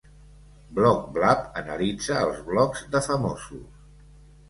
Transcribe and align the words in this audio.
"Blog 0.79 1.03
Blab" 1.17 1.45
analitza 1.63 2.19
els 2.25 2.43
blogs 2.51 2.85
de 2.97 3.07
famosos. 3.13 3.67